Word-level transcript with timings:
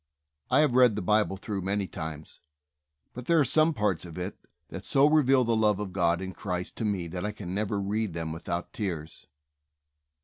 I 0.49 0.61
have 0.61 0.73
read 0.73 0.95
the 0.95 1.01
Bible 1.03 1.37
through 1.37 1.61
many 1.61 1.85
times, 1.85 2.39
but 3.13 3.27
there 3.27 3.39
are 3.39 3.45
some 3.45 3.71
parts 3.71 4.03
of 4.03 4.17
it 4.17 4.35
that 4.69 4.83
so 4.83 5.07
reveal 5.07 5.43
the 5.43 5.55
love 5.55 5.79
of 5.79 5.93
God 5.93 6.21
in 6.21 6.33
Christ 6.33 6.75
to 6.77 6.85
me 6.85 7.05
that 7.09 7.23
I 7.23 7.31
can 7.31 7.53
never 7.53 7.79
read 7.79 8.15
them' 8.15 8.31
without 8.33 8.73
tears. 8.73 9.27